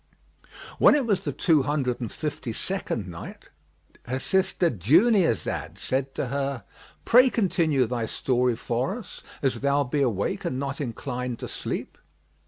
When 0.79 0.95
it 0.95 1.05
was 1.05 1.21
the 1.25 1.31
Two 1.31 1.61
Hundred 1.61 2.01
and 2.01 2.11
Fifty 2.11 2.53
second 2.53 3.07
Night, 3.07 3.49
Her 4.07 4.17
sister 4.17 4.71
Dunyazad 4.71 5.77
said 5.77 6.15
to 6.15 6.29
her, 6.29 6.63
"Pray 7.05 7.29
continue 7.29 7.85
thy 7.85 8.07
story 8.07 8.55
for 8.55 8.97
us, 8.97 9.21
as 9.43 9.59
thou 9.59 9.83
be 9.83 10.01
awake 10.01 10.43
and 10.43 10.57
not 10.57 10.81
inclined 10.81 11.37
to 11.37 11.47
sleep." 11.47 11.99